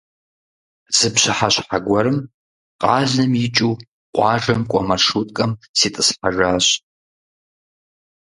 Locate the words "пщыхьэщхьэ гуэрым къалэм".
1.13-3.31